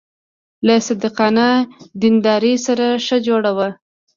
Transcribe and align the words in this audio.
له 0.67 0.75
صادقانه 0.87 1.47
دیندارۍ 2.01 2.55
سره 2.65 2.85
ښه 3.05 3.17
جوړ 3.27 3.43
و. 3.57 3.59